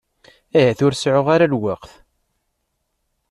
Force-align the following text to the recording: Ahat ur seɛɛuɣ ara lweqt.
Ahat 0.57 0.79
ur 0.85 0.93
seɛɛuɣ 0.95 1.27
ara 1.35 1.51
lweqt. 1.53 1.91